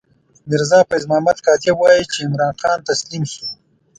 میرزا 0.49 0.79
فیض 0.89 1.03
محمد 1.09 1.37
کاتب 1.45 1.75
وايي 1.81 2.03
چې 2.13 2.19
عمرا 2.27 2.49
خان 2.59 2.79
تسلیم 2.89 3.23
شو. 3.33 3.45